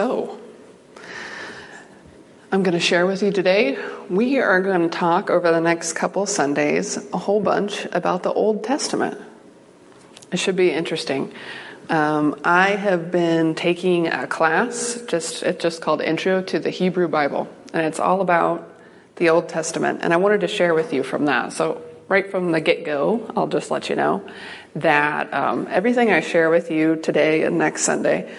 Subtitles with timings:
[0.00, 0.38] So,
[2.50, 3.76] I'm going to share with you today.
[4.08, 8.32] We are going to talk over the next couple Sundays a whole bunch about the
[8.32, 9.20] Old Testament.
[10.32, 11.34] It should be interesting.
[11.90, 17.06] Um, I have been taking a class, just it's just called Intro to the Hebrew
[17.06, 18.72] Bible, and it's all about
[19.16, 20.00] the Old Testament.
[20.02, 21.52] And I wanted to share with you from that.
[21.52, 24.26] So, right from the get go, I'll just let you know
[24.76, 28.34] that um, everything I share with you today and next Sunday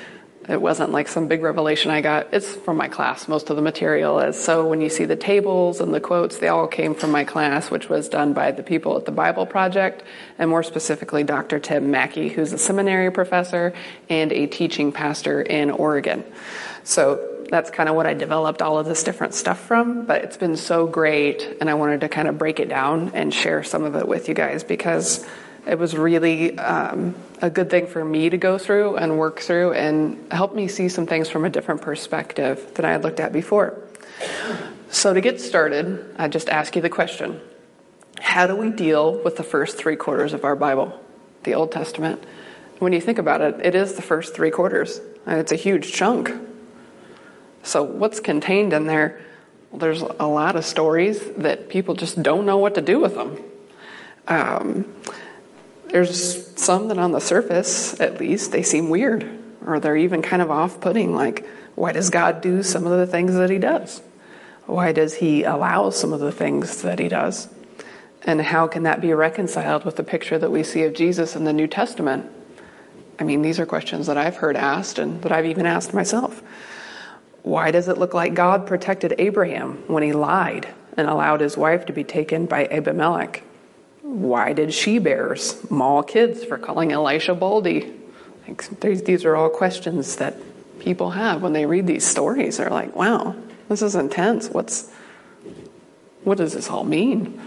[0.51, 2.33] it wasn't like some big revelation I got.
[2.33, 3.27] It's from my class.
[3.27, 4.37] Most of the material is.
[4.37, 7.71] So when you see the tables and the quotes, they all came from my class,
[7.71, 10.03] which was done by the people at the Bible Project,
[10.37, 11.59] and more specifically, Dr.
[11.59, 13.73] Tim Mackie, who's a seminary professor
[14.09, 16.23] and a teaching pastor in Oregon.
[16.83, 20.37] So that's kind of what I developed all of this different stuff from, but it's
[20.37, 23.83] been so great, and I wanted to kind of break it down and share some
[23.83, 25.25] of it with you guys because
[25.67, 29.73] it was really um, a good thing for me to go through and work through
[29.73, 33.31] and help me see some things from a different perspective than I had looked at
[33.31, 33.77] before.
[34.89, 37.39] So, to get started, I just ask you the question
[38.19, 40.99] How do we deal with the first three quarters of our Bible,
[41.43, 42.23] the Old Testament?
[42.79, 45.93] When you think about it, it is the first three quarters, and it's a huge
[45.93, 46.31] chunk.
[47.63, 49.21] So, what's contained in there?
[49.69, 53.15] Well, there's a lot of stories that people just don't know what to do with
[53.15, 53.37] them.
[54.27, 54.93] Um,
[55.91, 59.29] there's some that on the surface, at least, they seem weird,
[59.65, 61.13] or they're even kind of off putting.
[61.13, 64.01] Like, why does God do some of the things that He does?
[64.65, 67.49] Why does He allow some of the things that He does?
[68.23, 71.43] And how can that be reconciled with the picture that we see of Jesus in
[71.43, 72.31] the New Testament?
[73.19, 76.41] I mean, these are questions that I've heard asked and that I've even asked myself.
[77.43, 81.85] Why does it look like God protected Abraham when he lied and allowed his wife
[81.87, 83.43] to be taken by Abimelech?
[84.11, 87.93] Why did she bears maul kids for calling Elisha Baldy?
[88.81, 90.35] These are all questions that
[90.79, 92.57] people have when they read these stories.
[92.57, 93.37] They're like, wow,
[93.69, 94.49] this is intense.
[94.49, 94.91] What's,
[96.25, 97.39] what does this all mean?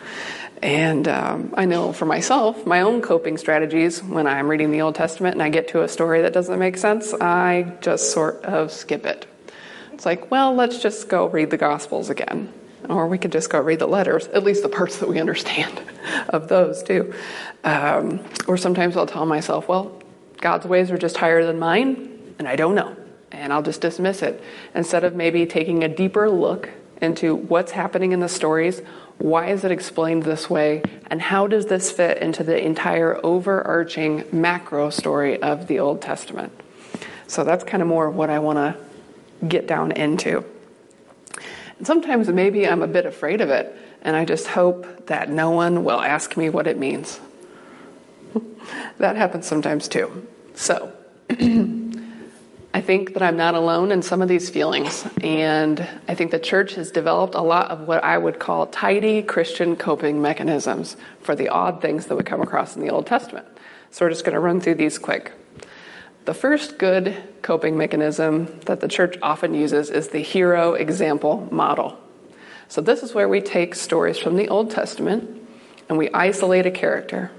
[0.62, 4.94] And um, I know for myself, my own coping strategies when I'm reading the Old
[4.94, 8.72] Testament and I get to a story that doesn't make sense, I just sort of
[8.72, 9.26] skip it.
[9.92, 12.50] It's like, well, let's just go read the Gospels again.
[12.88, 15.80] Or we could just go read the letters, at least the parts that we understand
[16.28, 17.14] of those too.
[17.64, 20.00] Um, or sometimes I'll tell myself, well,
[20.40, 22.96] God's ways are just higher than mine, and I don't know.
[23.32, 24.42] And I'll just dismiss it.
[24.74, 26.68] Instead of maybe taking a deeper look
[27.00, 28.80] into what's happening in the stories,
[29.18, 34.24] why is it explained this way, and how does this fit into the entire overarching
[34.32, 36.52] macro story of the Old Testament?
[37.26, 40.44] So that's kind of more what I want to get down into.
[41.78, 45.50] And sometimes maybe I'm a bit afraid of it, and I just hope that no
[45.50, 47.20] one will ask me what it means.
[48.98, 50.26] that happens sometimes too.
[50.54, 50.92] So,
[51.30, 56.40] I think that I'm not alone in some of these feelings, and I think the
[56.40, 61.36] church has developed a lot of what I would call tidy Christian coping mechanisms for
[61.36, 63.46] the odd things that we come across in the Old Testament.
[63.90, 65.32] So, we're just going to run through these quick.
[66.24, 71.98] The first good coping mechanism that the church often uses is the hero example model.
[72.68, 75.46] So, this is where we take stories from the Old Testament
[75.88, 77.30] and we isolate a character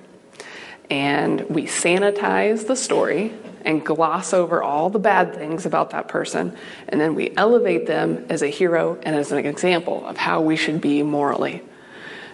[0.90, 6.56] and we sanitize the story and gloss over all the bad things about that person,
[6.88, 10.56] and then we elevate them as a hero and as an example of how we
[10.56, 11.64] should be morally.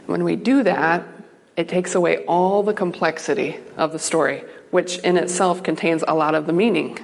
[0.08, 1.06] When we do that,
[1.58, 6.34] it takes away all the complexity of the story which in itself contains a lot
[6.34, 6.98] of the meaning.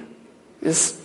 [0.60, 1.00] Is,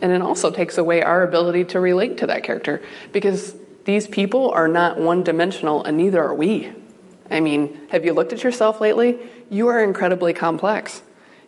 [0.00, 2.82] and it also takes away our ability to relate to that character
[3.12, 3.54] because
[3.84, 6.72] these people are not one dimensional and neither are we.
[7.30, 9.18] I mean, have you looked at yourself lately?
[9.50, 11.02] You are incredibly complex.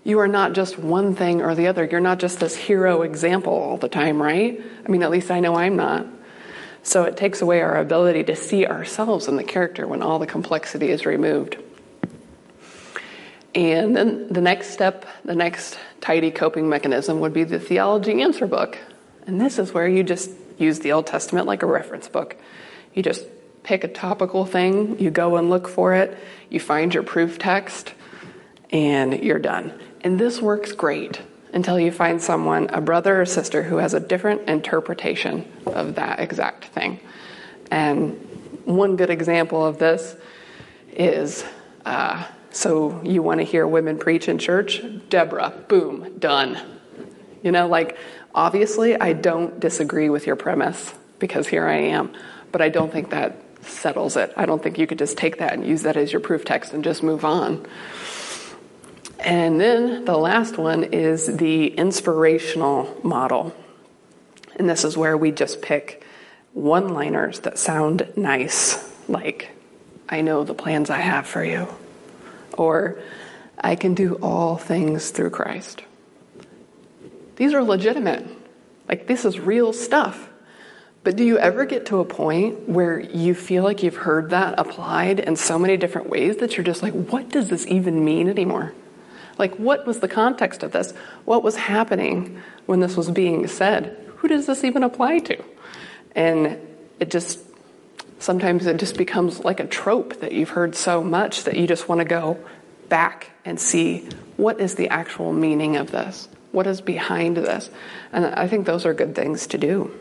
[0.04, 1.84] You are not just one thing or the other.
[1.84, 4.60] You're not just this hero example all the time, right?
[4.86, 6.06] I mean, at least I know I'm not.
[6.82, 10.26] So it takes away our ability to see ourselves in the character when all the
[10.26, 11.58] complexity is removed.
[13.54, 18.46] And then the next step, the next tidy coping mechanism would be the theology answer
[18.46, 18.78] book.
[19.26, 22.36] And this is where you just use the Old Testament like a reference book.
[22.94, 23.26] You just
[23.62, 26.16] pick a topical thing, you go and look for it,
[26.48, 27.92] you find your proof text,
[28.70, 29.78] and you're done.
[30.00, 31.20] And this works great
[31.52, 36.20] until you find someone, a brother or sister, who has a different interpretation of that
[36.20, 37.00] exact thing.
[37.70, 38.14] And
[38.64, 40.16] one good example of this
[40.92, 41.44] is.
[41.84, 44.82] Uh, so you want to hear women preach in church?
[45.08, 46.58] Deborah, boom, done.
[47.42, 47.96] You know, like,
[48.34, 52.12] obviously, I don't disagree with your premise because here I am,
[52.50, 54.32] but I don't think that settles it.
[54.36, 56.72] I don't think you could just take that and use that as your proof text
[56.72, 57.66] and just move on.
[59.22, 63.54] And then the last one is the inspirational model.
[64.56, 66.04] And this is where we just pick
[66.52, 69.50] one liners that sound nice, like,
[70.08, 71.68] I know the plans I have for you,
[72.56, 72.98] or
[73.58, 75.82] I can do all things through Christ.
[77.36, 78.26] These are legitimate.
[78.88, 80.28] Like, this is real stuff.
[81.04, 84.58] But do you ever get to a point where you feel like you've heard that
[84.58, 88.28] applied in so many different ways that you're just like, what does this even mean
[88.28, 88.72] anymore?
[89.38, 90.92] Like, what was the context of this?
[91.24, 93.96] What was happening when this was being said?
[94.16, 95.42] Who does this even apply to?
[96.14, 96.58] And
[96.98, 97.40] it just,
[98.18, 101.88] sometimes it just becomes like a trope that you've heard so much that you just
[101.88, 102.38] want to go
[102.88, 106.28] back and see what is the actual meaning of this?
[106.52, 107.70] What is behind this?
[108.12, 109.92] And I think those are good things to do.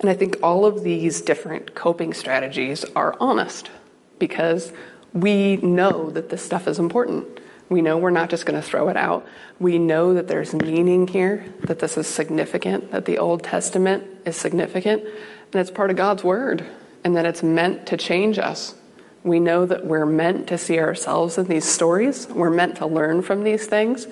[0.00, 3.70] And I think all of these different coping strategies are honest
[4.18, 4.72] because
[5.12, 7.40] we know that this stuff is important.
[7.68, 9.26] We know we're not just going to throw it out.
[9.58, 14.36] We know that there's meaning here, that this is significant, that the Old Testament is
[14.36, 16.66] significant, and it's part of God's Word,
[17.02, 18.74] and that it's meant to change us.
[19.22, 23.22] We know that we're meant to see ourselves in these stories, we're meant to learn
[23.22, 24.06] from these things.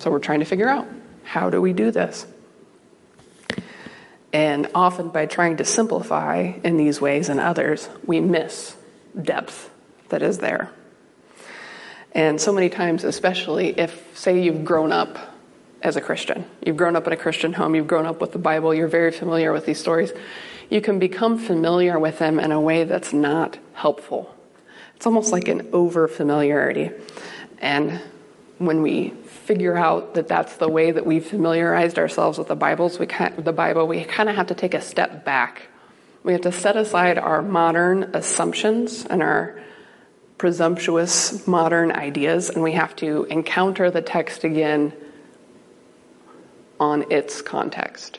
[0.00, 0.86] So we're trying to figure out
[1.22, 2.26] how do we do this?
[4.32, 8.76] And often by trying to simplify in these ways and others, we miss
[9.20, 9.70] depth
[10.08, 10.72] that is there.
[12.14, 15.18] And so many times, especially if, say, you've grown up
[15.82, 18.38] as a Christian, you've grown up in a Christian home, you've grown up with the
[18.38, 20.12] Bible, you're very familiar with these stories,
[20.70, 24.34] you can become familiar with them in a way that's not helpful.
[24.96, 26.90] It's almost like an over familiarity.
[27.58, 28.00] And
[28.58, 32.98] when we figure out that that's the way that we've familiarized ourselves with the Bibles,
[32.98, 33.06] we
[33.36, 35.62] the Bible, we kind of have to take a step back.
[36.22, 39.60] We have to set aside our modern assumptions and our
[40.44, 44.92] presumptuous modern ideas, and we have to encounter the text again
[46.78, 48.18] on its context.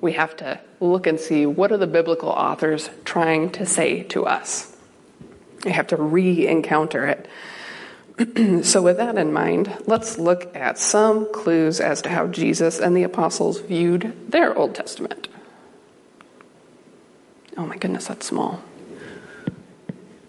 [0.00, 4.24] We have to look and see what are the biblical authors trying to say to
[4.24, 4.74] us.
[5.66, 7.28] We have to re-encounter it
[8.64, 12.96] so, with that in mind, let's look at some clues as to how Jesus and
[12.96, 15.28] the apostles viewed their Old Testament.
[17.58, 18.62] Oh my goodness, that's small.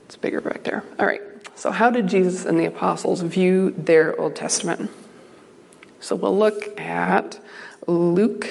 [0.06, 0.84] It's bigger back there.
[1.00, 1.22] All right.
[1.56, 4.92] So, how did Jesus and the apostles view their Old Testament?
[6.00, 7.40] So, we'll look at
[7.88, 8.48] Luke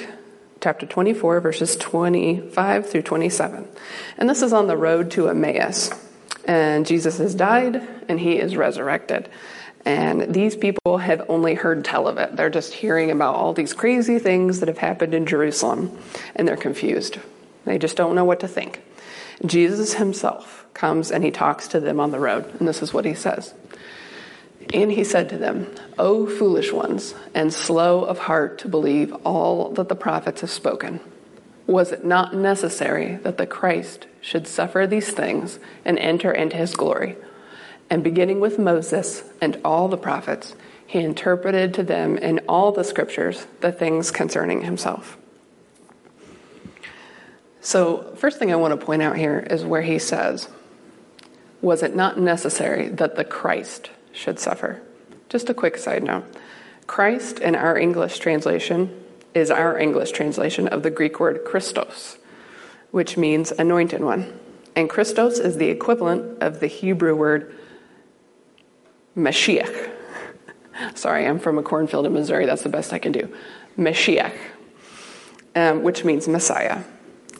[0.60, 3.68] chapter 24, verses 25 through 27.
[4.16, 5.90] And this is on the road to Emmaus.
[6.46, 9.28] And Jesus has died and he is resurrected.
[9.84, 12.36] And these people have only heard tell of it.
[12.36, 15.96] They're just hearing about all these crazy things that have happened in Jerusalem
[16.34, 17.18] and they're confused.
[17.66, 18.82] They just don't know what to think.
[19.44, 22.52] Jesus himself comes and he talks to them on the road.
[22.58, 23.54] And this is what he says.
[24.72, 29.70] And he said to them, O foolish ones, and slow of heart to believe all
[29.70, 31.00] that the prophets have spoken.
[31.66, 36.74] Was it not necessary that the Christ should suffer these things and enter into his
[36.74, 37.16] glory?
[37.88, 40.54] And beginning with Moses and all the prophets,
[40.86, 45.16] he interpreted to them in all the scriptures the things concerning himself.
[47.60, 50.48] So, first thing I want to point out here is where he says,
[51.64, 54.82] Was it not necessary that the Christ should suffer?
[55.30, 56.24] Just a quick side note
[56.86, 59.02] Christ in our English translation
[59.32, 62.18] is our English translation of the Greek word Christos,
[62.90, 64.38] which means anointed one.
[64.76, 67.56] And Christos is the equivalent of the Hebrew word
[69.16, 69.90] Mashiach.
[70.94, 72.44] Sorry, I'm from a cornfield in Missouri.
[72.44, 73.34] That's the best I can do.
[73.78, 74.36] Mashiach,
[75.54, 76.84] um, which means Messiah.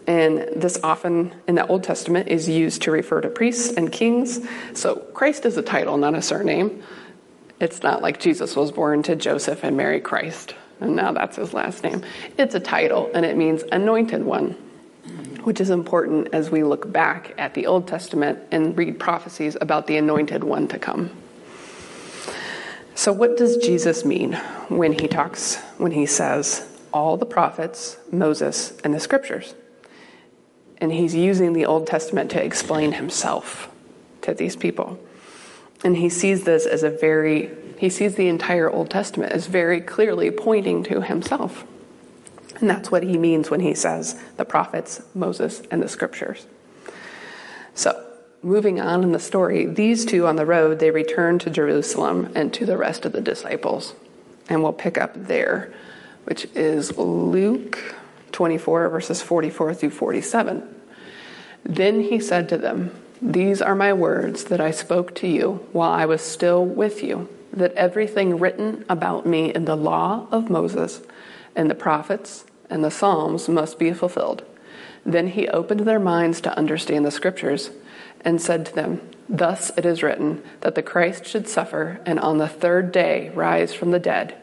[0.06, 4.40] And this often in the Old Testament is used to refer to priests and kings.
[4.74, 6.82] So Christ is a title, not a surname.
[7.60, 11.54] It's not like Jesus was born to Joseph and Mary Christ and now that's his
[11.54, 12.02] last name.
[12.38, 14.50] It's a title, and it means anointed one,
[15.42, 19.86] which is important as we look back at the Old Testament and read prophecies about
[19.86, 21.10] the anointed one to come.
[22.94, 24.34] So, what does Jesus mean
[24.68, 29.54] when he talks, when he says, all the prophets, Moses, and the scriptures?
[30.78, 33.70] And he's using the Old Testament to explain himself
[34.22, 34.98] to these people.
[35.84, 39.80] And he sees this as a very he sees the entire Old Testament as very
[39.80, 41.64] clearly pointing to himself.
[42.60, 46.46] And that's what he means when he says the prophets, Moses, and the scriptures.
[47.74, 48.06] So,
[48.42, 52.54] moving on in the story, these two on the road, they return to Jerusalem and
[52.54, 53.94] to the rest of the disciples.
[54.48, 55.74] And we'll pick up there,
[56.24, 57.96] which is Luke
[58.34, 60.74] 24, verses 44 through 47.
[61.64, 65.92] Then he said to them, These are my words that I spoke to you while
[65.92, 71.00] I was still with you that everything written about me in the law of Moses
[71.54, 74.44] and the prophets and the Psalms must be fulfilled.
[75.06, 77.70] Then he opened their minds to understand the scriptures
[78.22, 82.38] and said to them, Thus it is written that the Christ should suffer and on
[82.38, 84.34] the third day rise from the dead,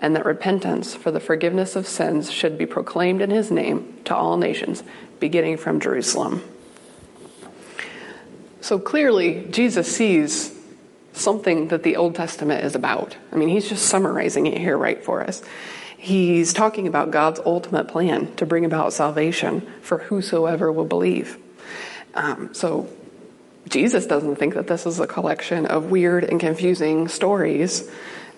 [0.00, 4.16] and that repentance for the forgiveness of sins should be proclaimed in his name to
[4.16, 4.82] all nations,
[5.20, 6.42] beginning from Jerusalem.
[8.62, 10.56] So clearly, Jesus sees
[11.12, 13.16] something that the Old Testament is about.
[13.32, 15.42] I mean, he's just summarizing it here right for us.
[15.98, 21.36] He's talking about God's ultimate plan to bring about salvation for whosoever will believe.
[22.14, 22.88] Um, so
[23.68, 27.90] Jesus doesn't think that this is a collection of weird and confusing stories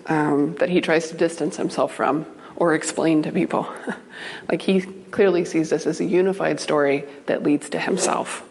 [0.07, 3.67] um, that he tries to distance himself from or explain to people.
[4.49, 8.47] like he clearly sees this as a unified story that leads to himself.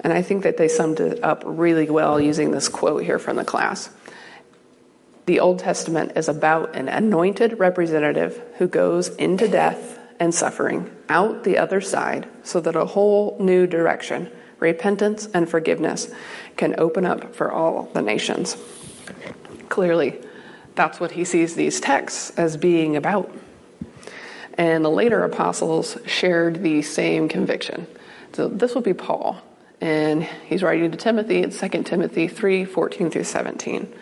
[0.00, 3.36] And I think that they summed it up really well using this quote here from
[3.36, 3.90] the class.
[5.26, 11.44] The Old Testament is about an anointed representative who goes into death and suffering out
[11.44, 16.12] the other side so that a whole new direction, repentance and forgiveness,
[16.56, 18.56] can open up for all the nations.
[19.68, 20.20] Clearly,
[20.76, 23.34] that's what he sees these texts as being about.
[24.54, 27.86] And the later apostles shared the same conviction.
[28.32, 29.42] So this would be Paul,
[29.80, 33.92] and he's writing to Timothy in 2 Timothy 3 14 through 17.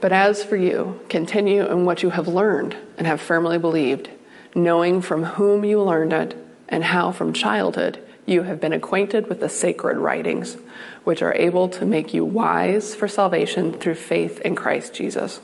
[0.00, 4.08] But as for you, continue in what you have learned and have firmly believed,
[4.54, 6.36] knowing from whom you learned it,
[6.68, 10.56] and how from childhood you have been acquainted with the sacred writings,
[11.04, 15.40] which are able to make you wise for salvation through faith in Christ Jesus.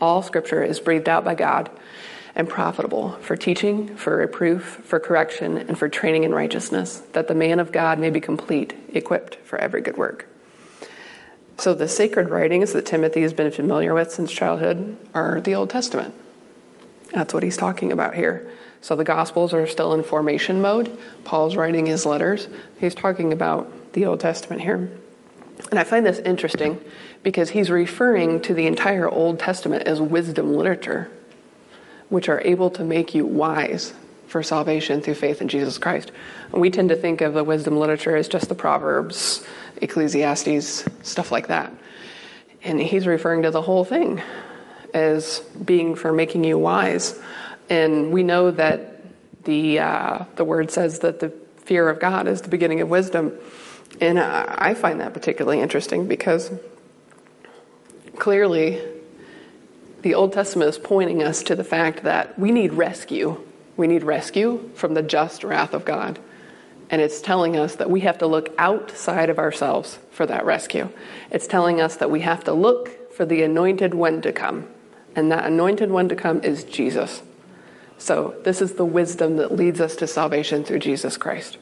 [0.00, 1.70] All scripture is breathed out by God
[2.34, 7.34] and profitable for teaching, for reproof, for correction, and for training in righteousness, that the
[7.34, 10.28] man of God may be complete, equipped for every good work.
[11.58, 15.70] So, the sacred writings that Timothy has been familiar with since childhood are the Old
[15.70, 16.14] Testament.
[17.12, 18.48] That's what he's talking about here.
[18.80, 20.96] So, the Gospels are still in formation mode.
[21.24, 22.46] Paul's writing his letters.
[22.78, 24.88] He's talking about the Old Testament here.
[25.70, 26.80] And I find this interesting
[27.22, 31.10] because he's referring to the entire Old Testament as wisdom literature,
[32.08, 33.92] which are able to make you wise
[34.28, 36.12] for salvation through faith in Jesus Christ.
[36.52, 39.44] And we tend to think of the wisdom literature as just the Proverbs,
[39.80, 41.72] Ecclesiastes, stuff like that.
[42.62, 44.22] And he's referring to the whole thing
[44.94, 47.18] as being for making you wise.
[47.70, 49.02] And we know that
[49.44, 51.30] the uh, the word says that the
[51.64, 53.32] fear of God is the beginning of wisdom.
[54.00, 56.52] And I find that particularly interesting because
[58.16, 58.80] clearly
[60.02, 63.42] the Old Testament is pointing us to the fact that we need rescue.
[63.76, 66.18] We need rescue from the just wrath of God.
[66.90, 70.88] And it's telling us that we have to look outside of ourselves for that rescue.
[71.30, 74.68] It's telling us that we have to look for the anointed one to come.
[75.14, 77.22] And that anointed one to come is Jesus.
[77.98, 81.58] So, this is the wisdom that leads us to salvation through Jesus Christ.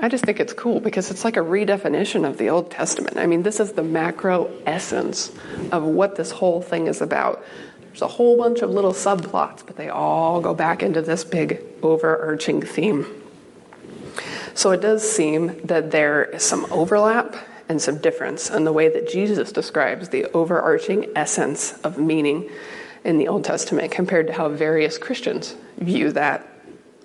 [0.00, 3.16] I just think it's cool because it's like a redefinition of the Old Testament.
[3.16, 5.32] I mean, this is the macro essence
[5.72, 7.44] of what this whole thing is about.
[7.88, 11.62] There's a whole bunch of little subplots, but they all go back into this big
[11.82, 13.06] overarching theme.
[14.54, 17.34] So it does seem that there is some overlap
[17.68, 22.48] and some difference in the way that Jesus describes the overarching essence of meaning
[23.04, 26.47] in the Old Testament compared to how various Christians view that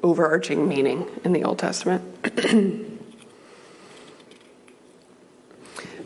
[0.04, 2.04] overarching meaning in the Old Testament.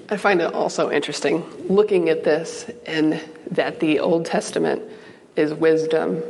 [0.10, 4.82] I find it also interesting looking at this and that the Old Testament
[5.36, 6.24] is wisdom,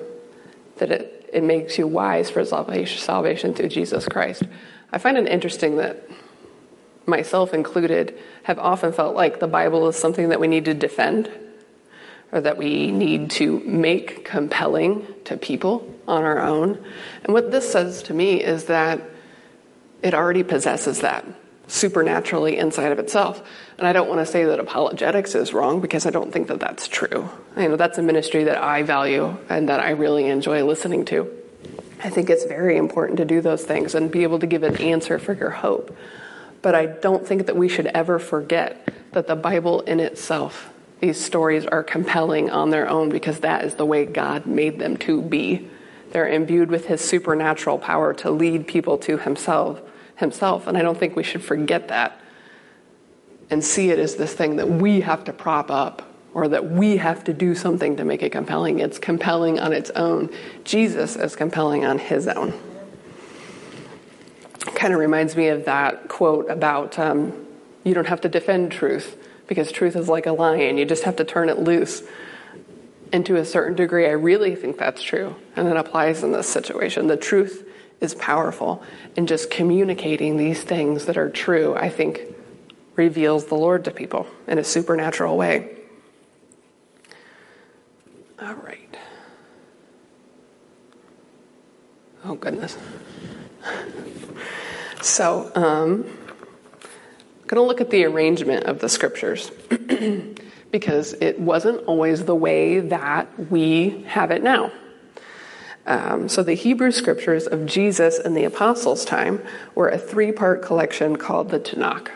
[0.78, 4.44] that it, it makes you wise for salvation, salvation through Jesus Christ.
[4.92, 6.10] I find it interesting that
[7.06, 11.30] myself included have often felt like the Bible is something that we need to defend
[12.32, 16.84] or that we need to make compelling to people on our own.
[17.24, 19.02] And what this says to me is that
[20.02, 21.26] it already possesses that
[21.68, 23.42] supernaturally inside of itself.
[23.78, 26.60] And I don't want to say that apologetics is wrong because I don't think that
[26.60, 27.30] that's true.
[27.58, 31.30] You know, that's a ministry that I value and that I really enjoy listening to.
[32.04, 34.78] I think it's very important to do those things and be able to give an
[34.78, 35.96] answer for your hope.
[36.62, 41.24] But I don't think that we should ever forget that the Bible in itself, these
[41.24, 45.22] stories are compelling on their own because that is the way God made them to
[45.22, 45.70] be.
[46.12, 49.82] They're imbued with his supernatural power to lead people to himself
[50.16, 52.20] himself and I don't think we should forget that
[53.52, 56.02] and see it as this thing that we have to prop up
[56.34, 58.80] or that we have to do something to make it compelling.
[58.80, 60.30] It's compelling on its own.
[60.64, 62.54] Jesus is compelling on his own.
[64.76, 67.46] Kind of reminds me of that quote about um,
[67.84, 71.16] you don't have to defend truth because truth is like a lion, you just have
[71.18, 72.04] to turn it loose.
[73.12, 75.36] And to a certain degree, I really think that's true.
[75.56, 77.08] And it applies in this situation.
[77.08, 77.68] The truth
[78.02, 78.84] is powerful.
[79.16, 82.22] And just communicating these things that are true, I think,
[82.96, 85.78] reveals the Lord to people in a supernatural way.
[88.42, 88.98] All right.
[92.26, 92.78] Oh, goodness.
[95.02, 96.06] So, um,
[97.48, 99.52] going to look at the arrangement of the scriptures
[100.72, 104.72] because it wasn't always the way that we have it now.
[105.86, 109.42] Um, so, the Hebrew scriptures of Jesus and the apostles' time
[109.74, 112.10] were a three part collection called the Tanakh.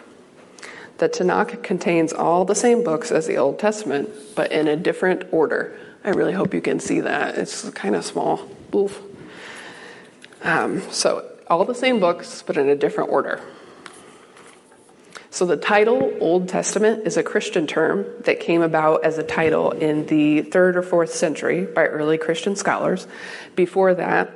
[0.98, 5.24] The Tanakh contains all the same books as the Old Testament, but in a different
[5.32, 5.80] order.
[6.04, 7.38] I really hope you can see that.
[7.38, 8.46] It's kind of small.
[8.76, 9.02] Oof.
[10.44, 13.42] Um, so, all the same books, but in a different order.
[15.34, 19.72] So the title Old Testament is a Christian term that came about as a title
[19.72, 23.08] in the third or fourth century by early Christian scholars.
[23.56, 24.30] Before that,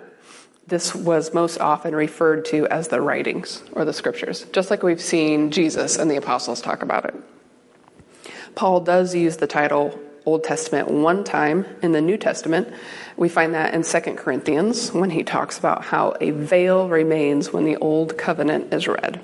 [0.68, 5.02] this was most often referred to as the writings or the scriptures, just like we've
[5.02, 7.16] seen Jesus and the apostles talk about it.
[8.56, 12.70] Paul does use the title Old Testament one time in the New Testament.
[13.18, 17.66] We find that in 2 Corinthians when he talks about how a veil remains when
[17.66, 19.20] the Old Covenant is read.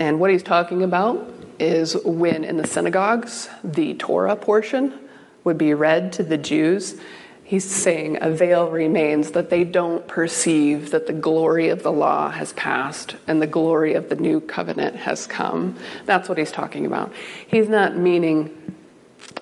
[0.00, 4.98] And what he's talking about is when in the synagogues the Torah portion
[5.44, 6.98] would be read to the Jews.
[7.44, 12.30] He's saying a veil remains that they don't perceive that the glory of the law
[12.30, 15.76] has passed and the glory of the new covenant has come.
[16.06, 17.12] That's what he's talking about.
[17.46, 18.56] He's not meaning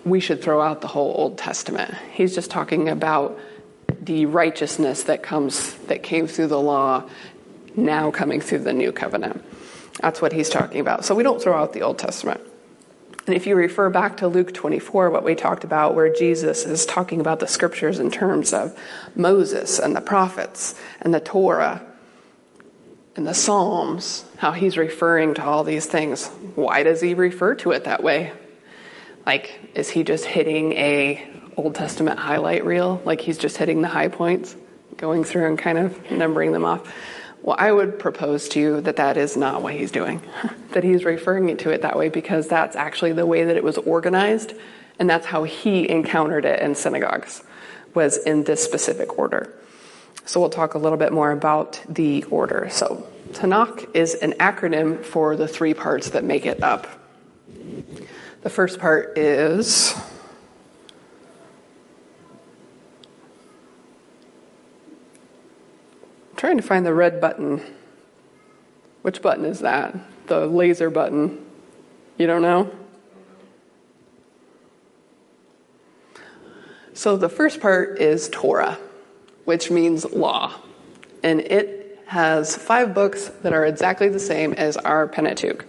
[0.05, 1.95] we should throw out the whole Old Testament.
[2.13, 3.39] He's just talking about
[4.01, 7.09] the righteousness that comes that came through the law
[7.77, 9.45] now coming through the new covenant.
[10.01, 11.05] That's what he's talking about.
[11.05, 12.41] So we don't throw out the Old Testament.
[13.27, 16.87] And if you refer back to Luke 24, what we talked about, where Jesus is
[16.87, 18.79] talking about the scriptures in terms of
[19.15, 21.85] Moses and the prophets and the Torah
[23.17, 27.73] and the Psalms, how he's referring to all these things, why does he refer to
[27.73, 28.33] it that way?
[29.27, 33.03] Like, is he just hitting a Old Testament highlight reel?
[33.05, 34.57] Like he's just hitting the high points,
[34.97, 36.91] going through and kind of numbering them off?
[37.49, 40.21] Well, I would propose to you that that is not what he's doing,
[40.73, 43.79] that he's referring to it that way because that's actually the way that it was
[43.79, 44.53] organized,
[44.99, 47.43] and that's how he encountered it in synagogues,
[47.95, 49.51] was in this specific order.
[50.27, 52.69] So we'll talk a little bit more about the order.
[52.71, 56.87] So Tanakh is an acronym for the three parts that make it up.
[58.43, 59.99] The first part is
[66.39, 67.61] trying to find the red button.
[69.03, 69.95] Which button is that?
[70.29, 71.45] The laser button.
[72.17, 72.71] You don't know?
[76.95, 78.79] So the first part is Torah,
[79.45, 80.55] which means law.
[81.23, 85.67] And it has five books that are exactly the same as our Pentateuch.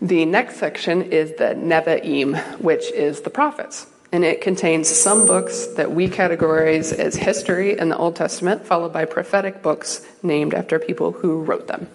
[0.00, 5.66] The next section is the Nevi'im, which is the prophets and it contains some books
[5.68, 10.78] that we categorize as history in the Old Testament, followed by prophetic books named after
[10.78, 11.88] people who wrote them.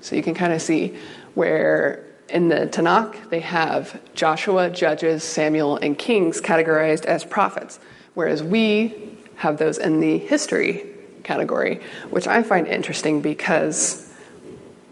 [0.00, 0.96] So you can kind of see
[1.34, 7.78] where in the Tanakh they have Joshua, Judges, Samuel, and Kings categorized as prophets,
[8.12, 10.86] whereas we have those in the history
[11.22, 14.12] category, which I find interesting because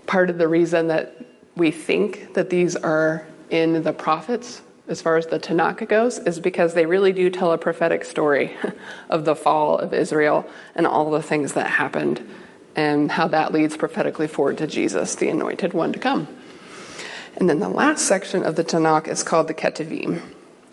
[0.06, 1.16] part of the reason that
[1.54, 6.38] we think that these are in the prophets as far as the Tanakh goes, is
[6.38, 8.56] because they really do tell a prophetic story
[9.10, 12.24] of the fall of Israel and all the things that happened
[12.76, 16.28] and how that leads prophetically forward to Jesus, the anointed one to come.
[17.36, 20.20] And then the last section of the Tanakh is called the Ketuvim,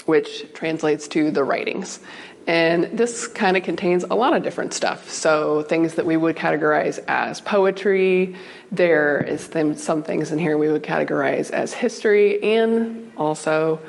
[0.05, 1.99] which translates to the writings.
[2.47, 5.09] And this kind of contains a lot of different stuff.
[5.09, 8.35] So, things that we would categorize as poetry,
[8.71, 13.79] there is some things in here we would categorize as history, and also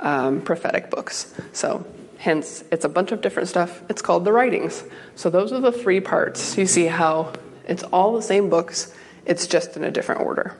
[0.00, 1.34] um, prophetic books.
[1.52, 1.86] So,
[2.18, 3.82] hence, it's a bunch of different stuff.
[3.88, 4.84] It's called the writings.
[5.14, 6.56] So, those are the three parts.
[6.56, 7.32] You see how
[7.66, 8.94] it's all the same books,
[9.26, 10.56] it's just in a different order.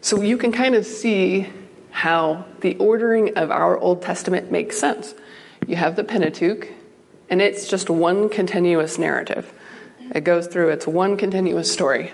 [0.00, 1.48] So, you can kind of see
[1.90, 5.14] how the ordering of our Old Testament makes sense.
[5.66, 6.68] You have the Pentateuch,
[7.28, 9.52] and it's just one continuous narrative.
[10.14, 12.12] It goes through, it's one continuous story.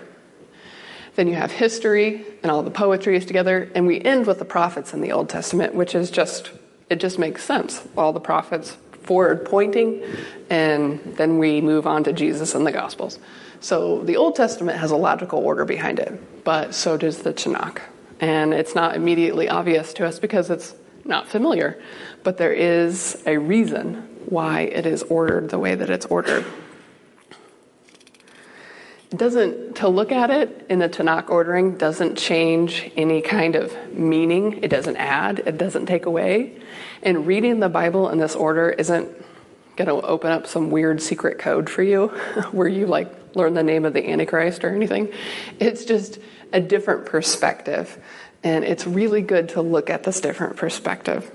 [1.17, 4.45] Then you have history and all the poetry is together, and we end with the
[4.45, 6.53] prophets in the Old Testament, which is just,
[6.89, 7.83] it just makes sense.
[7.97, 10.03] All the prophets forward pointing,
[10.51, 13.19] and then we move on to Jesus and the Gospels.
[13.61, 17.81] So the Old Testament has a logical order behind it, but so does the Tanakh.
[18.21, 20.75] And it's not immediately obvious to us because it's
[21.05, 21.81] not familiar,
[22.25, 26.45] but there is a reason why it is ordered the way that it's ordered.
[29.11, 34.65] Doesn't, to look at it in the Tanakh ordering doesn't change any kind of meaning.
[34.65, 36.61] It doesn't add, it doesn't take away.
[37.03, 39.09] And reading the Bible in this order isn't
[39.77, 42.09] going to open up some weird secret code for you
[42.51, 45.13] where you like learn the name of the Antichrist or anything.
[45.61, 46.19] It's just
[46.53, 48.03] a different perspective.
[48.43, 51.31] And it's really good to look at this different perspective.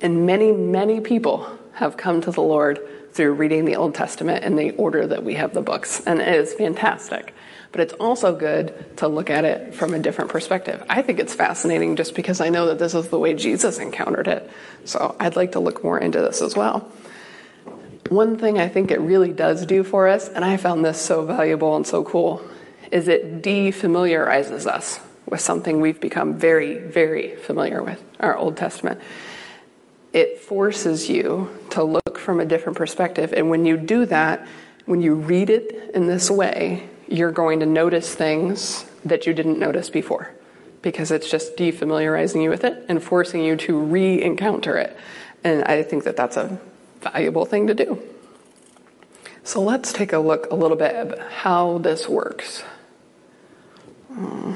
[0.00, 2.80] And many, many people have come to the Lord
[3.12, 6.34] through reading the Old Testament in the order that we have the books, and it
[6.34, 7.34] is fantastic.
[7.70, 10.84] But it's also good to look at it from a different perspective.
[10.88, 14.28] I think it's fascinating just because I know that this is the way Jesus encountered
[14.28, 14.50] it.
[14.84, 16.90] So I'd like to look more into this as well.
[18.08, 21.24] One thing I think it really does do for us, and I found this so
[21.24, 22.42] valuable and so cool,
[22.90, 29.00] is it defamiliarizes us with something we've become very, very familiar with, our Old Testament
[30.12, 33.32] it forces you to look from a different perspective.
[33.32, 34.46] And when you do that,
[34.84, 39.58] when you read it in this way, you're going to notice things that you didn't
[39.58, 40.34] notice before
[40.82, 44.96] because it's just defamiliarizing you with it and forcing you to re encounter it.
[45.44, 46.60] And I think that that's a
[47.00, 48.02] valuable thing to do.
[49.44, 52.62] So let's take a look a little bit at how this works.
[54.12, 54.54] Hmm.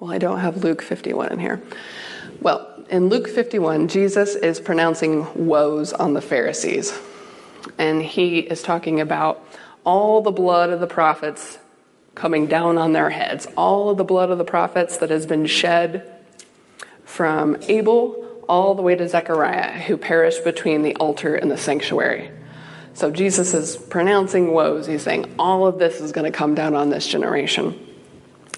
[0.00, 1.60] Well, I don't have Luke 51 in here.
[2.40, 6.96] Well, in Luke 51, Jesus is pronouncing woes on the Pharisees.
[7.78, 9.44] And he is talking about
[9.84, 11.58] all the blood of the prophets
[12.14, 15.46] coming down on their heads, all of the blood of the prophets that has been
[15.46, 16.08] shed
[17.04, 22.30] from Abel all the way to Zechariah, who perished between the altar and the sanctuary.
[22.94, 24.86] So Jesus is pronouncing woes.
[24.86, 27.87] He's saying all of this is going to come down on this generation.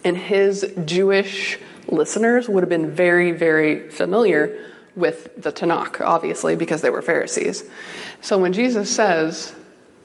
[0.04, 1.58] And his Jewish
[1.88, 7.64] listeners would have been very, very familiar with the Tanakh, obviously, because they were Pharisees.
[8.20, 9.54] So when Jesus says,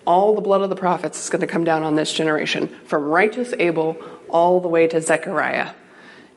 [0.06, 3.04] all the blood of the prophets is going to come down on this generation, from
[3.04, 3.98] righteous Abel
[4.30, 5.72] all the way to Zechariah,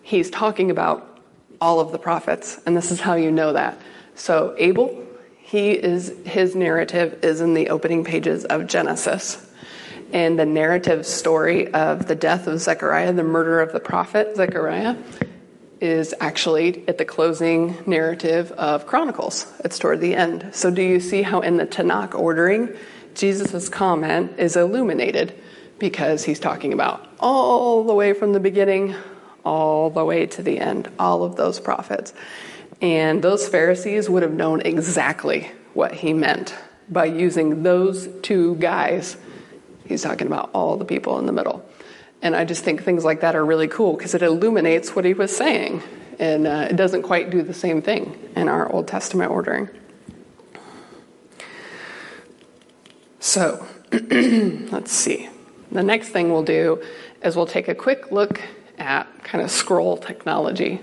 [0.02, 1.20] he's talking about
[1.60, 2.60] all of the prophets.
[2.66, 3.80] And this is how you know that.
[4.14, 5.04] So Abel,
[5.38, 9.47] he is his narrative is in the opening pages of Genesis
[10.12, 14.96] and the narrative story of the death of Zechariah, the murder of the prophet Zechariah,
[15.80, 19.52] is actually at the closing narrative of Chronicles.
[19.64, 20.50] It's toward the end.
[20.52, 22.74] So, do you see how in the Tanakh ordering,
[23.14, 25.34] Jesus' comment is illuminated
[25.78, 28.94] because he's talking about all the way from the beginning,
[29.44, 32.12] all the way to the end, all of those prophets.
[32.80, 36.54] And those Pharisees would have known exactly what he meant
[36.88, 39.16] by using those two guys
[39.88, 41.66] He's talking about all the people in the middle.
[42.20, 45.14] And I just think things like that are really cool because it illuminates what he
[45.14, 45.82] was saying.
[46.18, 49.70] And uh, it doesn't quite do the same thing in our Old Testament ordering.
[53.20, 55.28] So, let's see.
[55.70, 56.82] The next thing we'll do
[57.22, 58.40] is we'll take a quick look
[58.78, 60.80] at kind of scroll technology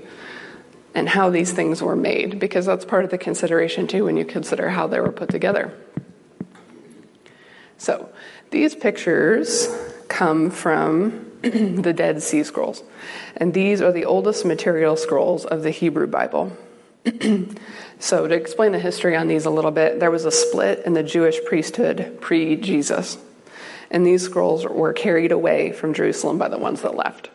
[0.93, 4.25] and how these things were made, because that's part of the consideration too when you
[4.25, 5.73] consider how they were put together.
[7.77, 8.09] So,
[8.55, 9.67] these pictures
[10.07, 12.83] come from the Dead Sea Scrolls,
[13.35, 16.55] and these are the oldest material scrolls of the Hebrew Bible.
[17.99, 20.93] so, to explain the history on these a little bit, there was a split in
[20.93, 23.17] the Jewish priesthood pre Jesus,
[23.91, 27.29] and these scrolls were carried away from Jerusalem by the ones that left.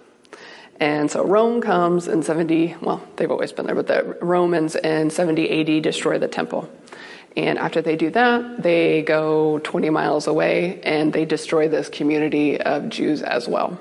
[0.81, 5.11] And so Rome comes in 70, well, they've always been there, but the Romans in
[5.11, 6.71] 70 AD destroy the temple.
[7.37, 12.61] And after they do that, they go 20 miles away and they destroy this community
[12.61, 13.79] of Jews as well.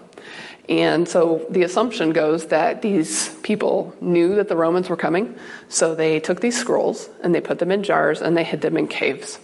[0.69, 5.35] And so the assumption goes that these people knew that the Romans were coming,
[5.67, 8.77] so they took these scrolls and they put them in jars and they hid them
[8.77, 9.39] in caves.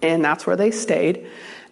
[0.00, 1.26] And that's where they stayed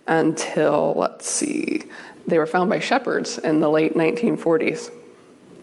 [0.07, 1.85] until, let's see,
[2.27, 4.91] they were found by shepherds in the late 1940s.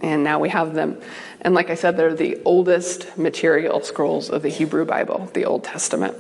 [0.01, 1.01] And now we have them
[1.41, 5.63] and like I said, they're the oldest material scrolls of the Hebrew Bible, the Old
[5.63, 6.15] Testament.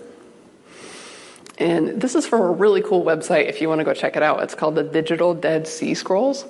[1.57, 4.23] And this is from a really cool website if you want to go check it
[4.23, 4.41] out.
[4.43, 6.45] It's called the Digital Dead Sea Scrolls.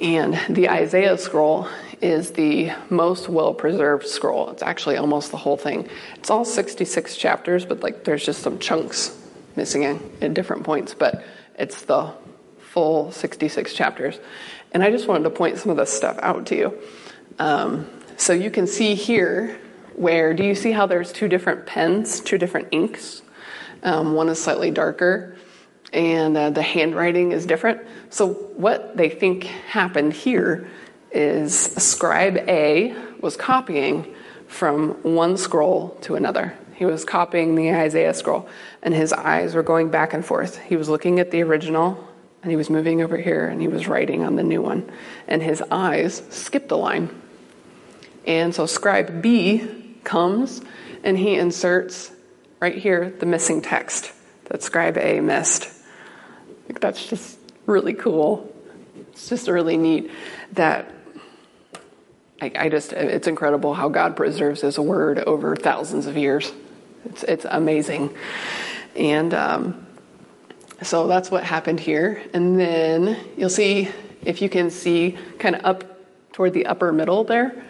[0.00, 1.68] And the Isaiah scroll
[2.00, 4.50] is the most well preserved scroll.
[4.50, 5.88] It's actually almost the whole thing.
[6.14, 9.18] It's all 66 chapters, but like there's just some chunks
[9.56, 11.24] missing in, at different points, but
[11.58, 12.12] it's the
[12.60, 14.20] full 66 chapters.
[14.72, 16.78] And I just wanted to point some of this stuff out to you.
[17.38, 19.58] Um, so you can see here
[19.94, 23.22] where, do you see how there's two different pens, two different inks?
[23.82, 25.36] Um, one is slightly darker
[25.92, 27.80] and uh, the handwriting is different.
[28.10, 30.68] So, what they think happened here
[31.10, 34.14] is scribe A was copying
[34.46, 36.56] from one scroll to another.
[36.74, 38.48] He was copying the Isaiah scroll,
[38.82, 40.58] and his eyes were going back and forth.
[40.58, 42.08] He was looking at the original,
[42.42, 44.90] and he was moving over here, and he was writing on the new one.
[45.28, 47.10] And his eyes skipped a line.
[48.26, 50.62] And so scribe B comes,
[51.04, 52.10] and he inserts
[52.60, 54.12] right here the missing text
[54.44, 55.70] that scribe A missed.
[56.80, 58.54] that's just really cool.
[59.12, 60.10] It's just really neat
[60.52, 60.92] that
[62.40, 66.50] I, I, just, it's incredible how God preserves His word over thousands of years.
[67.04, 68.14] It's, it's amazing.
[68.96, 69.86] And um,
[70.82, 72.22] so that's what happened here.
[72.32, 73.88] And then you'll see,
[74.22, 75.84] if you can see kind of up
[76.32, 77.64] toward the upper middle there,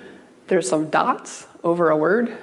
[0.46, 2.36] there's some dots over a word.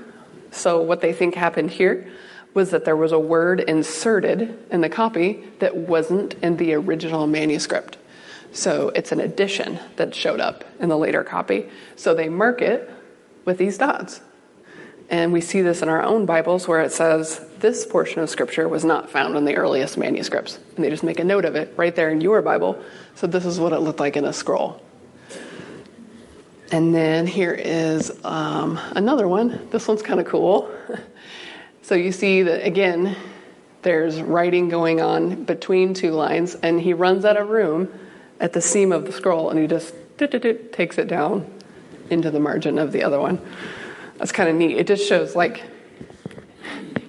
[0.52, 2.12] So what they think happened here
[2.54, 7.28] was that there was a word inserted in the copy that wasn't in the original
[7.28, 7.98] manuscript.
[8.52, 11.70] So it's an addition that showed up in the later copy.
[11.96, 12.90] So they mark it
[13.46, 14.22] with these dots.
[15.10, 18.68] And we see this in our own Bibles where it says this portion of Scripture
[18.68, 20.60] was not found in the earliest manuscripts.
[20.76, 22.82] And they just make a note of it right there in your Bible.
[23.16, 24.82] So this is what it looked like in a scroll.
[26.72, 29.70] And then here is um, another one.
[29.72, 30.70] This one's kind of cool.
[31.82, 33.16] so you see that again,
[33.84, 37.88] there's writing going on between two lines, and he runs out of room
[38.40, 41.50] at the seam of the scroll and he just takes it down
[42.10, 43.40] into the margin of the other one.
[44.18, 44.78] That's kind of neat.
[44.78, 45.64] It just shows like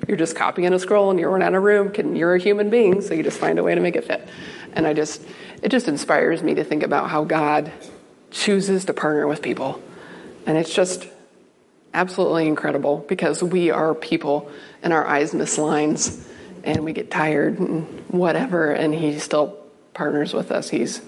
[0.07, 1.93] you're just copying a scroll and you're running out of room.
[2.17, 4.27] You're a human being, so you just find a way to make it fit.
[4.73, 5.23] And I just,
[5.63, 7.71] it just inspires me to think about how God
[8.31, 9.83] chooses to partner with people.
[10.47, 11.07] And it's just
[11.93, 14.51] absolutely incredible because we are people
[14.83, 16.27] and our eyes miss lines
[16.65, 19.59] and we get tired and whatever, and He still
[19.95, 20.69] partners with us.
[20.71, 21.03] He's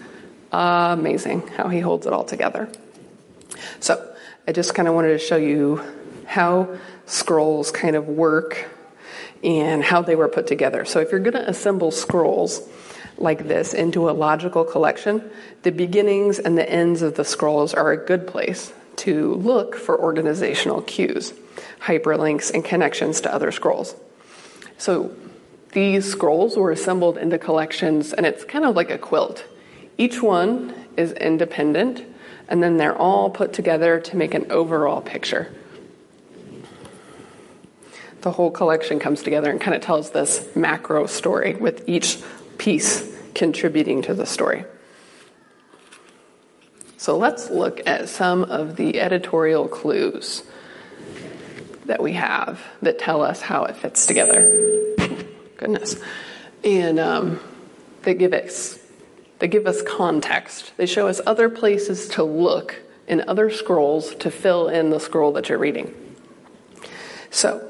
[0.53, 2.71] amazing how He holds it all together.
[3.81, 4.10] So,
[4.49, 5.83] I just kind of wanted to show you
[6.27, 6.77] how
[7.07, 8.69] scrolls kind of work
[9.43, 10.85] and how they were put together.
[10.85, 12.69] So, if you're going to assemble scrolls
[13.19, 15.31] like this into a logical collection,
[15.63, 20.01] the beginnings and the ends of the scrolls are a good place to look for
[20.01, 21.33] organizational cues,
[21.81, 23.95] hyperlinks, and connections to other scrolls.
[24.79, 25.15] So,
[25.73, 29.45] these scrolls were assembled into collections, and it's kind of like a quilt.
[29.99, 32.05] Each one is independent
[32.51, 35.55] and then they're all put together to make an overall picture.
[38.23, 42.19] The whole collection comes together and kind of tells this macro story with each
[42.59, 44.65] piece contributing to the story.
[46.99, 50.43] So let's look at some of the editorial clues
[51.87, 54.43] that we have that tell us how it fits together.
[55.57, 55.97] Goodness.
[56.63, 57.41] And um,
[58.03, 58.80] they give us
[59.41, 60.73] they give us context.
[60.77, 65.33] They show us other places to look in other scrolls to fill in the scroll
[65.33, 65.93] that you're reading.
[67.31, 67.67] So,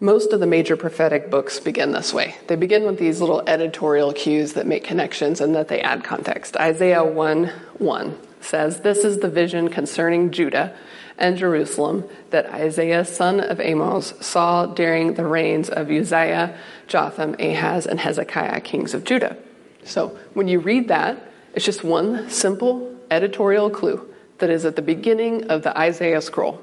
[0.00, 2.36] most of the major prophetic books begin this way.
[2.46, 6.56] They begin with these little editorial cues that make connections and that they add context.
[6.56, 7.46] Isaiah 1
[7.78, 10.76] 1 says, This is the vision concerning Judah
[11.18, 17.86] and Jerusalem that Isaiah, son of Amos, saw during the reigns of Uzziah, Jotham, Ahaz,
[17.86, 19.36] and Hezekiah, kings of Judah.
[19.84, 24.82] So when you read that, it's just one simple editorial clue that is at the
[24.82, 26.62] beginning of the Isaiah scroll.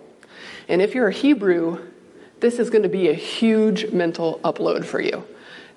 [0.68, 1.88] And if you're a Hebrew,
[2.40, 5.24] this is going to be a huge mental upload for you.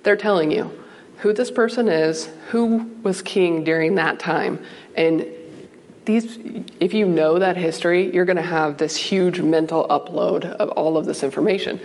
[0.03, 0.71] They're telling you
[1.19, 4.63] who this person is, who was king during that time,
[4.95, 5.25] and
[6.05, 6.37] these
[6.79, 10.97] if you know that history you're going to have this huge mental upload of all
[10.97, 11.79] of this information.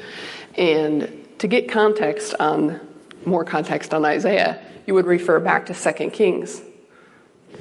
[0.57, 2.81] And to get context on
[3.25, 6.63] more context on isaiah you would refer back to second kings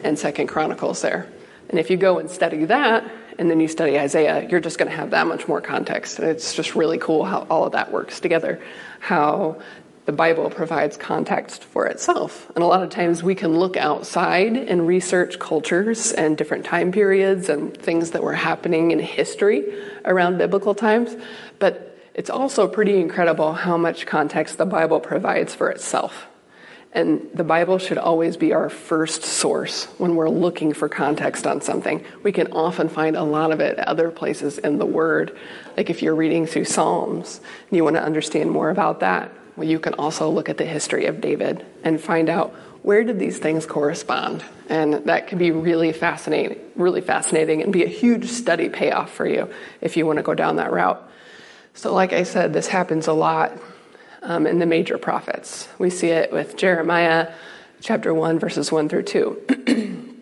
[0.04, 1.28] and second chronicles there.
[1.70, 4.90] And if you go and study that and then you study isaiah you're just going
[4.90, 6.20] to have that much more context.
[6.20, 8.62] And it's just really cool how all of that works together
[9.00, 9.62] how
[10.10, 12.52] the Bible provides context for itself.
[12.56, 16.92] And a lot of times we can look outside and research cultures and different time
[16.92, 19.72] periods and things that were happening in history
[20.06, 21.16] around biblical times.
[21.60, 26.26] But it's also pretty incredible how much context the Bible provides for itself.
[26.92, 31.62] And the Bible should always be our first source when we're looking for context on
[31.62, 32.04] something.
[32.24, 35.38] We can often find a lot of it other places in the Word.
[35.78, 39.68] Like if you're reading through Psalms and you want to understand more about that, well,
[39.68, 43.38] you can also look at the history of David and find out where did these
[43.38, 48.70] things correspond and that can be really fascinating really fascinating and be a huge study
[48.70, 49.50] payoff for you
[49.82, 51.02] if you want to go down that route
[51.74, 53.52] so like i said this happens a lot
[54.22, 55.68] um, in the major prophets.
[55.78, 57.32] We see it with Jeremiah
[57.82, 60.16] chapter 1, verses 1 through 2,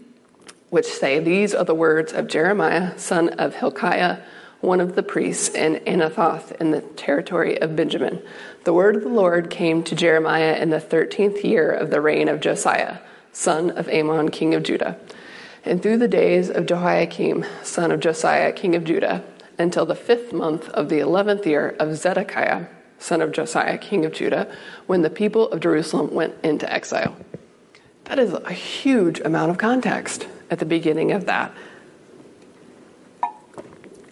[0.70, 4.20] which say, These are the words of Jeremiah, son of Hilkiah,
[4.62, 8.22] one of the priests in Anathoth in the territory of Benjamin.
[8.64, 12.28] The word of the Lord came to Jeremiah in the 13th year of the reign
[12.28, 13.00] of Josiah,
[13.32, 14.98] son of Amon, king of Judah.
[15.64, 19.24] And through the days of Jehoiakim, son of Josiah, king of Judah,
[19.60, 22.68] until the fifth month of the eleventh year of Zedekiah,
[23.00, 24.52] son of Josiah, king of Judah,
[24.86, 27.16] when the people of Jerusalem went into exile.
[28.06, 31.52] That is a huge amount of context at the beginning of that.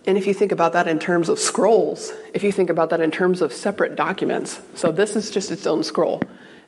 [0.07, 3.01] And if you think about that in terms of scrolls, if you think about that
[3.01, 6.21] in terms of separate documents, so this is just its own scroll,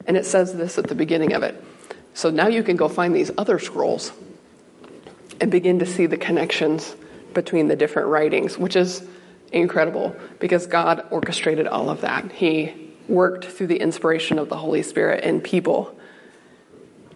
[0.07, 1.63] and it says this at the beginning of it.
[2.13, 4.11] So now you can go find these other scrolls
[5.39, 6.95] and begin to see the connections
[7.35, 9.05] between the different writings, which is
[9.51, 12.31] incredible because God orchestrated all of that.
[12.31, 12.73] He
[13.07, 15.95] worked through the inspiration of the Holy Spirit and people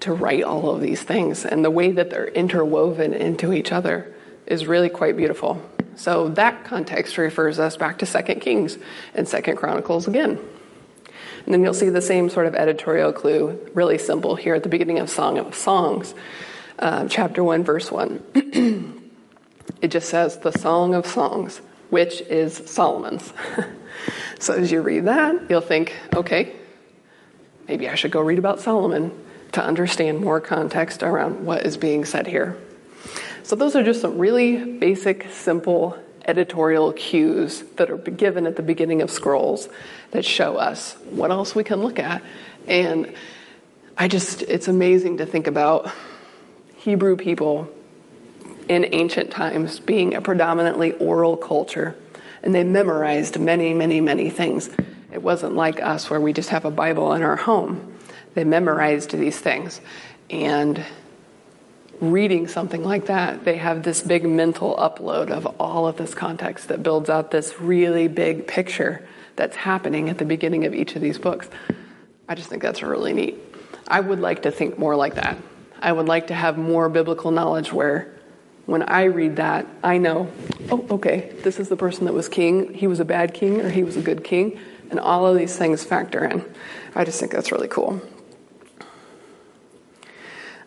[0.01, 1.45] to write all of these things.
[1.45, 4.13] And the way that they're interwoven into each other
[4.45, 5.61] is really quite beautiful.
[5.95, 8.77] So that context refers us back to Second Kings
[9.13, 10.39] and Second Chronicles again.
[11.45, 14.69] And then you'll see the same sort of editorial clue, really simple, here at the
[14.69, 16.13] beginning of Song of Songs,
[16.79, 18.23] uh, chapter 1, verse 1.
[19.81, 23.33] it just says, the Song of Songs, which is Solomon's.
[24.39, 26.55] so as you read that, you'll think, okay,
[27.67, 29.11] maybe I should go read about Solomon
[29.53, 32.57] to understand more context around what is being said here.
[33.43, 38.61] So, those are just some really basic, simple editorial cues that are given at the
[38.61, 39.67] beginning of scrolls
[40.11, 42.21] that show us what else we can look at.
[42.67, 43.13] And
[43.97, 45.91] I just, it's amazing to think about
[46.77, 47.69] Hebrew people
[48.69, 51.95] in ancient times being a predominantly oral culture,
[52.43, 54.69] and they memorized many, many, many things.
[55.11, 57.97] It wasn't like us where we just have a Bible in our home.
[58.33, 59.81] They memorized these things.
[60.29, 60.83] And
[62.01, 66.67] reading something like that, they have this big mental upload of all of this context
[66.67, 71.01] that builds out this really big picture that's happening at the beginning of each of
[71.01, 71.47] these books.
[72.27, 73.37] I just think that's really neat.
[73.87, 75.37] I would like to think more like that.
[75.79, 78.13] I would like to have more biblical knowledge where
[78.65, 80.31] when I read that, I know,
[80.71, 82.73] oh, okay, this is the person that was king.
[82.73, 84.59] He was a bad king or he was a good king.
[84.89, 86.43] And all of these things factor in.
[86.95, 88.01] I just think that's really cool.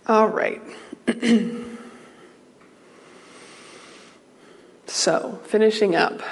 [0.07, 0.61] All right.
[4.87, 6.23] so, finishing up.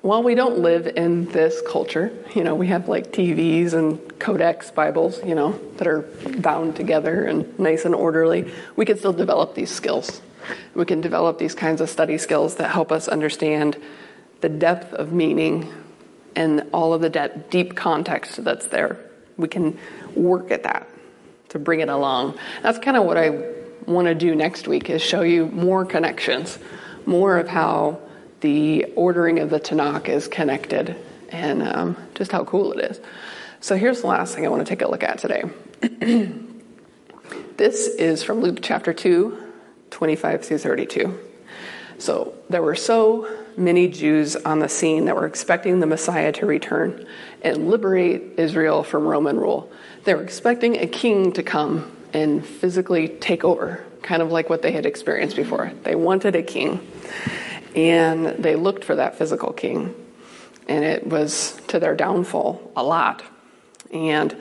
[0.00, 4.70] While we don't live in this culture, you know, we have like TVs and codex
[4.70, 6.02] Bibles, you know, that are
[6.38, 10.20] bound together and nice and orderly, we can still develop these skills.
[10.74, 13.78] We can develop these kinds of study skills that help us understand
[14.42, 15.72] the depth of meaning
[16.36, 18.98] and all of the de- deep context that's there.
[19.38, 19.78] We can
[20.14, 20.86] work at that
[21.50, 22.38] to bring it along.
[22.62, 26.58] That's kind of what I want to do next week is show you more connections,
[27.06, 28.00] more of how
[28.40, 30.96] the ordering of the Tanakh is connected,
[31.30, 33.00] and um, just how cool it is.
[33.60, 35.44] So here's the last thing I want to take a look at today.
[37.56, 39.42] this is from Luke chapter 2,
[39.90, 41.18] 25 through 32.
[41.98, 46.46] So there were so many Jews on the scene that were expecting the Messiah to
[46.46, 47.06] return
[47.42, 49.70] and liberate Israel from Roman rule.
[50.04, 54.62] They were expecting a king to come and physically take over, kind of like what
[54.62, 55.72] they had experienced before.
[55.82, 56.80] They wanted a king,
[57.74, 59.94] and they looked for that physical king,
[60.68, 63.22] and it was to their downfall a lot.
[63.92, 64.34] And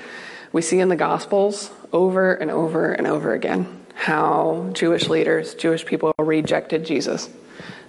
[0.52, 5.86] we see in the Gospels over and over and over again how Jewish leaders, Jewish
[5.86, 7.30] people rejected Jesus.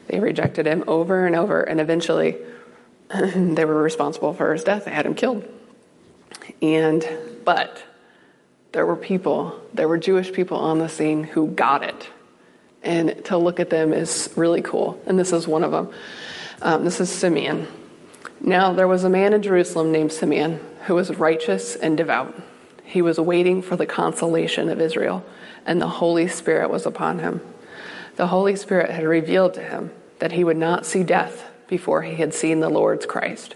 [0.09, 2.37] They rejected him over and over, and eventually
[3.35, 4.87] they were responsible for his death.
[4.87, 5.45] They had him killed.
[6.63, 7.07] And,
[7.45, 7.83] but
[8.75, 12.09] there were people, there were Jewish people on the scene who got it.
[12.83, 15.01] And to look at them is really cool.
[15.07, 15.91] And this is one of them.
[16.61, 17.69] Um, this is Simeon.
[18.41, 22.35] Now, there was a man in Jerusalem named Simeon who was righteous and devout.
[22.85, 25.25] He was waiting for the consolation of Israel,
[25.65, 27.41] and the Holy Spirit was upon him.
[28.17, 32.17] The Holy Spirit had revealed to him that he would not see death before he
[32.17, 33.55] had seen the Lord's Christ.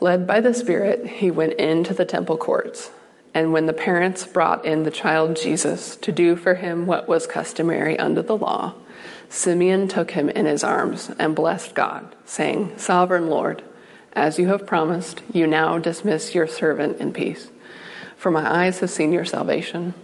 [0.00, 2.90] Led by the Spirit, he went into the temple courts.
[3.38, 7.28] And when the parents brought in the child Jesus to do for him what was
[7.28, 8.74] customary under the law,
[9.28, 13.62] Simeon took him in his arms and blessed God, saying, Sovereign Lord,
[14.12, 17.48] as you have promised, you now dismiss your servant in peace.
[18.16, 19.94] For my eyes have seen your salvation,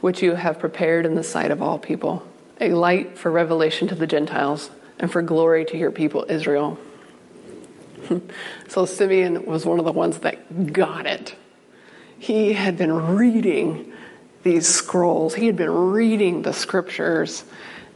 [0.00, 2.26] which you have prepared in the sight of all people,
[2.60, 6.80] a light for revelation to the Gentiles and for glory to your people Israel.
[8.66, 11.36] so Simeon was one of the ones that got it.
[12.22, 13.92] He had been reading
[14.44, 17.42] these scrolls, he had been reading the scriptures,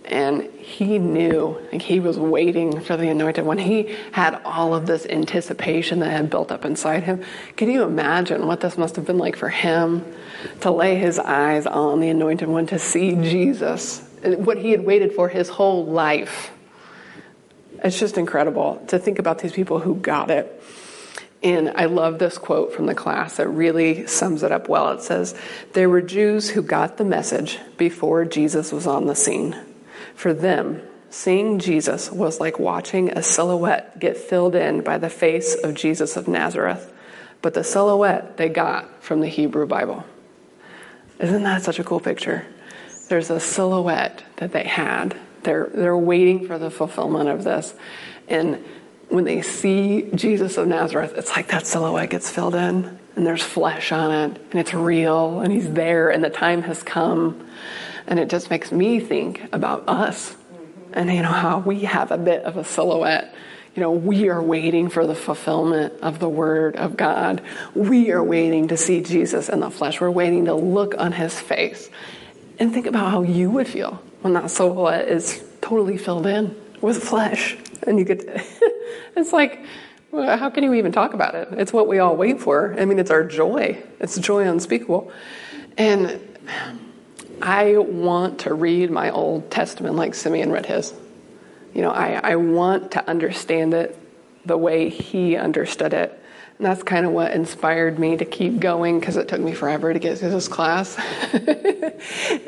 [0.04, 3.58] and he knew, like he was waiting for the anointed one.
[3.58, 7.22] He had all of this anticipation that had built up inside him.
[7.54, 10.04] Can you imagine what this must have been like for him
[10.62, 15.12] to lay his eyes on the anointed one, to see Jesus, what he had waited
[15.12, 16.50] for his whole life?
[17.84, 20.60] It's just incredible to think about these people who got it.
[21.42, 23.36] And I love this quote from the class.
[23.36, 24.90] that really sums it up well.
[24.90, 25.34] It says,
[25.74, 29.56] There were Jews who got the message before Jesus was on the scene.
[30.14, 35.54] For them, seeing Jesus was like watching a silhouette get filled in by the face
[35.54, 36.92] of Jesus of Nazareth,
[37.42, 40.04] but the silhouette they got from the Hebrew Bible.
[41.18, 42.46] Isn't that such a cool picture?
[43.08, 45.16] There's a silhouette that they had.
[45.42, 47.74] They're, they're waiting for the fulfillment of this.
[48.28, 48.64] And
[49.08, 53.42] when they see Jesus of Nazareth, it's like that silhouette gets filled in and there's
[53.42, 57.48] flesh on it and it's real and he's there and the time has come.
[58.06, 60.36] And it just makes me think about us
[60.92, 63.34] and you know how we have a bit of a silhouette.
[63.74, 67.42] You know, we are waiting for the fulfillment of the word of God.
[67.74, 70.00] We are waiting to see Jesus in the flesh.
[70.00, 71.90] We're waiting to look on his face.
[72.58, 77.04] And think about how you would feel when that silhouette is totally filled in with
[77.04, 77.58] flesh.
[77.86, 78.75] And you get, to,
[79.16, 79.64] it's like,
[80.10, 81.48] well, how can you even talk about it?
[81.52, 82.74] It's what we all wait for.
[82.78, 83.82] I mean, it's our joy.
[84.00, 85.12] It's joy unspeakable.
[85.76, 86.20] And
[87.42, 90.94] I want to read my Old Testament like Simeon read his.
[91.74, 93.98] You know, I, I want to understand it
[94.46, 96.18] the way he understood it.
[96.58, 99.92] And that's kind of what inspired me to keep going because it took me forever
[99.92, 100.96] to get to this class.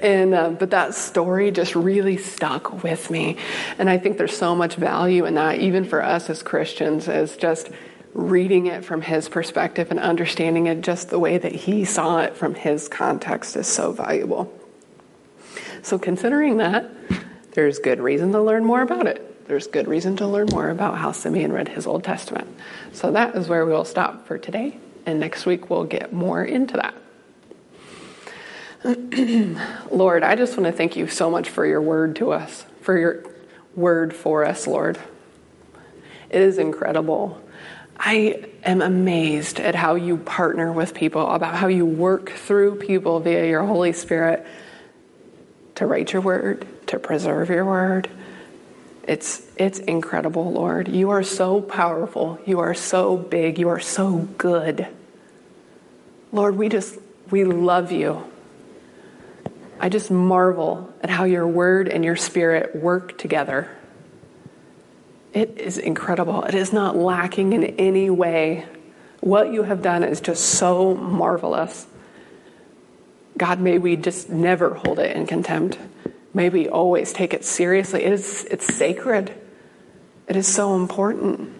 [0.02, 3.36] and uh, but that story just really stuck with me,
[3.78, 7.36] and I think there's so much value in that, even for us as Christians, as
[7.36, 7.68] just
[8.14, 12.34] reading it from his perspective and understanding it just the way that he saw it
[12.34, 14.50] from his context is so valuable.
[15.82, 16.90] So, considering that,
[17.52, 20.98] there's good reason to learn more about it there's good reason to learn more about
[20.98, 22.54] how Simeon read his Old Testament.
[22.92, 26.76] So that is where we'll stop for today, and next week we'll get more into
[26.76, 26.94] that.
[29.90, 32.96] Lord, I just want to thank you so much for your word to us, for
[32.96, 33.24] your
[33.74, 34.98] word for us, Lord.
[36.30, 37.42] It is incredible.
[37.98, 43.18] I am amazed at how you partner with people, about how you work through people
[43.18, 44.46] via your Holy Spirit
[45.74, 48.08] to write your word, to preserve your word,
[49.08, 50.86] it's, it's incredible, Lord.
[50.86, 52.38] You are so powerful.
[52.44, 53.58] You are so big.
[53.58, 54.86] You are so good.
[56.30, 56.98] Lord, we just,
[57.30, 58.22] we love you.
[59.80, 63.74] I just marvel at how your word and your spirit work together.
[65.32, 66.44] It is incredible.
[66.44, 68.66] It is not lacking in any way.
[69.20, 71.86] What you have done is just so marvelous.
[73.38, 75.78] God, may we just never hold it in contempt.
[76.34, 78.04] May we always take it seriously.
[78.04, 79.34] It is, it's sacred,
[80.26, 81.54] it is so important.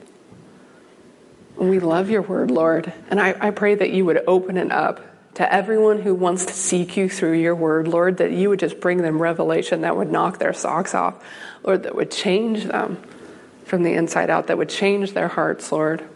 [1.56, 2.92] We love your word, Lord.
[3.10, 5.00] And I, I pray that you would open it up
[5.34, 8.80] to everyone who wants to seek you through your word, Lord, that you would just
[8.80, 11.22] bring them revelation that would knock their socks off,
[11.64, 13.02] Lord, that would change them
[13.64, 16.08] from the inside out, that would change their hearts, Lord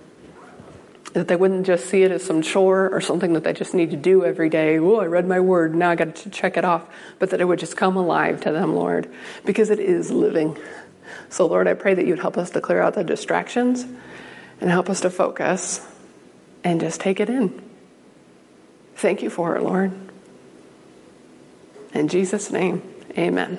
[1.13, 3.91] that they wouldn't just see it as some chore or something that they just need
[3.91, 4.79] to do every day.
[4.79, 6.87] Oh, I read my word, now I got to check it off.
[7.19, 9.13] But that it would just come alive to them, Lord,
[9.45, 10.57] because it is living.
[11.29, 13.85] So, Lord, I pray that you'd help us to clear out the distractions
[14.61, 15.87] and help us to focus
[16.65, 17.63] and just take it in.
[18.97, 19.93] Thank you for it, Lord.
[21.93, 22.83] In Jesus' name,
[23.19, 23.59] amen.